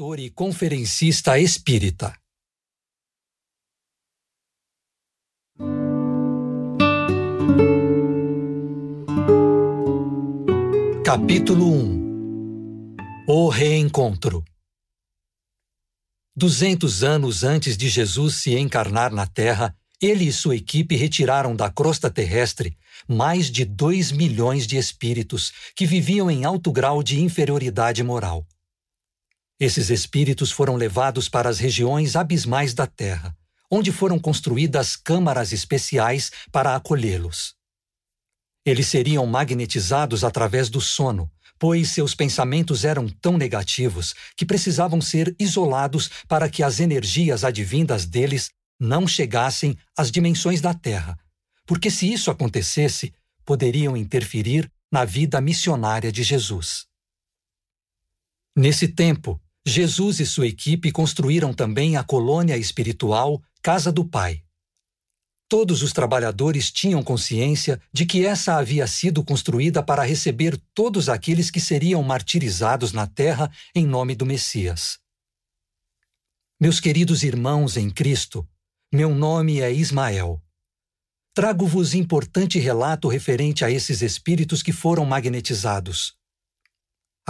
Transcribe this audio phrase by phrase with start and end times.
[0.00, 2.14] escritor e conferencista espírita.
[11.04, 12.96] Capítulo 1
[13.28, 14.42] O Reencontro
[16.34, 21.70] Duzentos anos antes de Jesus se encarnar na Terra, ele e sua equipe retiraram da
[21.70, 22.74] crosta terrestre
[23.06, 28.46] mais de dois milhões de espíritos que viviam em alto grau de inferioridade moral.
[29.60, 33.36] Esses espíritos foram levados para as regiões abismais da Terra,
[33.70, 37.54] onde foram construídas câmaras especiais para acolhê-los.
[38.64, 45.36] Eles seriam magnetizados através do sono, pois seus pensamentos eram tão negativos que precisavam ser
[45.38, 51.18] isolados para que as energias advindas deles não chegassem às dimensões da Terra,
[51.66, 53.12] porque se isso acontecesse,
[53.44, 56.86] poderiam interferir na vida missionária de Jesus.
[58.56, 64.42] Nesse tempo, Jesus e sua equipe construíram também a colônia espiritual Casa do Pai.
[65.48, 71.50] Todos os trabalhadores tinham consciência de que essa havia sido construída para receber todos aqueles
[71.50, 74.98] que seriam martirizados na terra em nome do Messias.
[76.58, 78.48] Meus queridos irmãos em Cristo,
[78.92, 80.42] meu nome é Ismael.
[81.34, 86.19] Trago-vos importante relato referente a esses espíritos que foram magnetizados.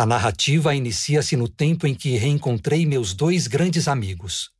[0.00, 4.50] A narrativa inicia-se no tempo em que reencontrei meus dois grandes amigos.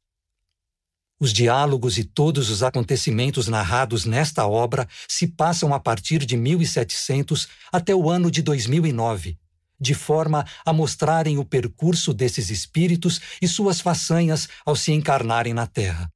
[1.18, 7.48] Os diálogos e todos os acontecimentos narrados nesta obra se passam a partir de 1700
[7.72, 9.38] até o ano de 2009,
[9.80, 15.66] de forma a mostrarem o percurso desses espíritos e suas façanhas ao se encarnarem na
[15.66, 16.12] Terra.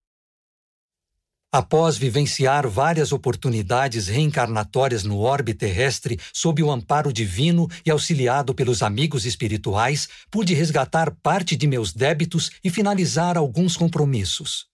[1.56, 8.82] Após vivenciar várias oportunidades reencarnatórias no orbe terrestre sob o amparo divino e auxiliado pelos
[8.82, 14.66] amigos espirituais, pude resgatar parte de meus débitos e finalizar alguns compromissos.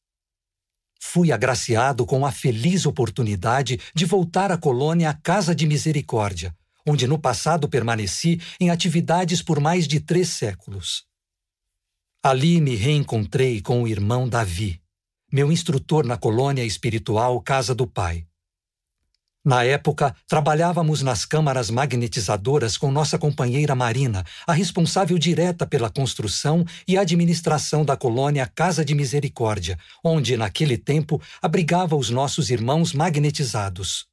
[0.99, 6.57] Fui agraciado com a feliz oportunidade de voltar à colônia Casa de Misericórdia,
[6.89, 11.05] onde no passado permaneci em atividades por mais de três séculos.
[12.23, 14.81] Ali me reencontrei com o irmão Davi
[15.33, 18.27] meu instrutor na colônia espiritual Casa do Pai.
[19.43, 26.63] Na época, trabalhávamos nas câmaras magnetizadoras com nossa companheira Marina, a responsável direta pela construção
[26.87, 34.07] e administração da colônia Casa de Misericórdia, onde, naquele tempo, abrigava os nossos irmãos magnetizados.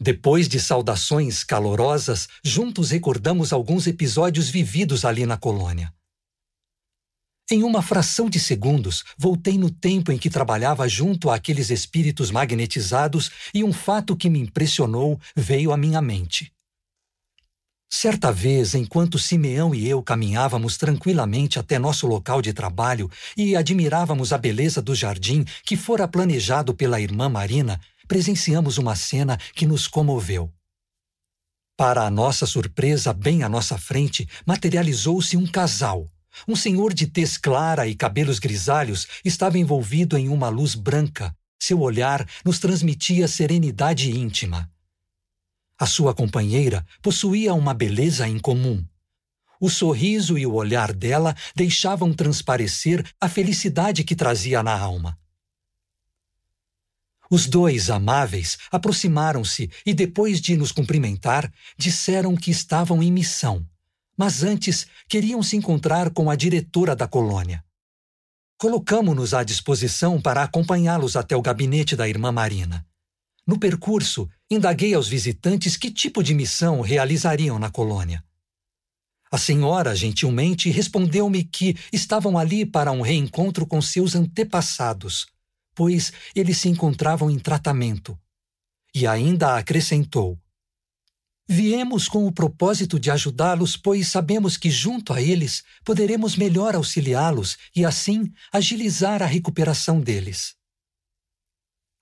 [0.00, 5.92] Depois de saudações calorosas, juntos recordamos alguns episódios vividos ali na colônia.
[7.50, 13.30] Em uma fração de segundos, voltei no tempo em que trabalhava junto àqueles espíritos magnetizados
[13.54, 16.52] e um fato que me impressionou veio à minha mente.
[17.90, 24.30] Certa vez, enquanto Simeão e eu caminhávamos tranquilamente até nosso local de trabalho e admirávamos
[24.30, 29.88] a beleza do jardim que fora planejado pela irmã Marina, presenciamos uma cena que nos
[29.88, 30.52] comoveu.
[31.78, 36.10] Para a nossa surpresa, bem à nossa frente, materializou-se um casal
[36.46, 41.34] um senhor de tez clara e cabelos grisalhos estava envolvido em uma luz branca.
[41.60, 44.70] Seu olhar nos transmitia serenidade íntima.
[45.78, 48.84] A sua companheira possuía uma beleza incomum.
[49.60, 55.18] O sorriso e o olhar dela deixavam transparecer a felicidade que trazia na alma.
[57.30, 63.66] Os dois amáveis aproximaram-se e, depois de nos cumprimentar, disseram que estavam em missão
[64.18, 67.64] mas antes queriam se encontrar com a diretora da colônia.
[68.58, 72.84] Colocamos-nos à disposição para acompanhá-los até o gabinete da irmã Marina.
[73.46, 78.22] No percurso, indaguei aos visitantes que tipo de missão realizariam na colônia.
[79.30, 85.26] A senhora, gentilmente, respondeu-me que estavam ali para um reencontro com seus antepassados,
[85.74, 88.18] pois eles se encontravam em tratamento.
[88.92, 90.36] E ainda acrescentou:
[91.50, 97.56] Viemos com o propósito de ajudá-los, pois sabemos que, junto a eles, poderemos melhor auxiliá-los
[97.74, 100.54] e, assim, agilizar a recuperação deles.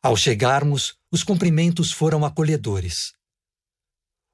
[0.02, 3.12] Ao chegarmos, os cumprimentos foram acolhedores.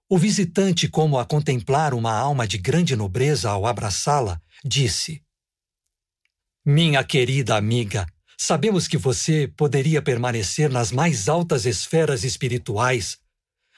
[0.08, 5.22] O visitante, como a contemplar uma alma de grande nobreza ao abraçá-la, disse:
[6.64, 8.06] Minha querida amiga,
[8.38, 13.21] sabemos que você poderia permanecer nas mais altas esferas espirituais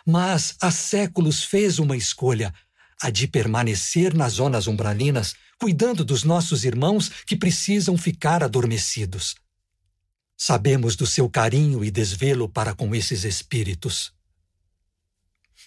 [0.04, 2.52] mas há séculos fez uma escolha,
[3.00, 9.34] a de permanecer nas zonas umbralinas, cuidando dos nossos irmãos que precisam ficar adormecidos.
[10.36, 14.12] Sabemos do seu carinho e desvelo para com esses espíritos.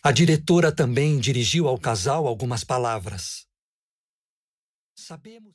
[0.03, 3.47] A diretora também dirigiu ao casal algumas palavras.
[4.95, 5.45] Sabemos.